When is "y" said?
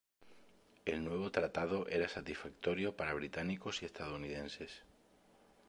3.83-3.85